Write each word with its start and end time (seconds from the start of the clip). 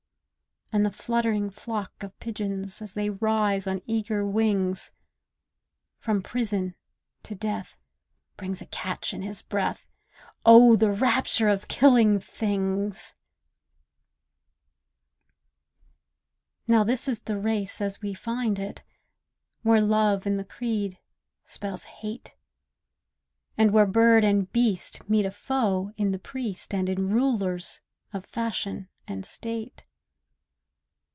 And 0.73 0.85
the 0.85 0.89
fluttering 0.89 1.49
flock 1.49 2.01
of 2.01 2.17
pigeons, 2.21 2.81
As 2.81 2.93
they 2.93 3.09
rise 3.09 3.67
on 3.67 3.81
eager 3.87 4.25
wings, 4.25 4.93
From 5.97 6.21
prison 6.23 6.75
to 7.23 7.35
death, 7.35 7.75
bring 8.37 8.53
a 8.61 8.65
catch 8.67 9.13
in 9.13 9.21
his 9.21 9.41
breath: 9.41 9.85
Oh, 10.45 10.77
the 10.77 10.89
rapture 10.89 11.49
of 11.49 11.67
killing 11.67 12.21
things! 12.21 13.13
Now, 16.69 16.85
this 16.85 17.09
is 17.09 17.19
the 17.23 17.37
race 17.37 17.81
as 17.81 18.01
we 18.01 18.13
find 18.13 18.57
it, 18.57 18.81
Where 19.63 19.81
love, 19.81 20.25
in 20.25 20.37
the 20.37 20.45
creed, 20.45 20.97
spells 21.45 21.83
hate; 21.83 22.33
And 23.57 23.71
where 23.71 23.85
bird 23.85 24.23
and 24.23 24.49
beast 24.53 25.09
meet 25.09 25.25
a 25.25 25.31
foe 25.31 25.91
in 25.97 26.11
the 26.13 26.17
priest 26.17 26.73
And 26.73 26.87
in 26.87 27.07
rulers 27.09 27.81
of 28.13 28.23
fashion 28.25 28.87
and 29.05 29.25
State. 29.25 29.83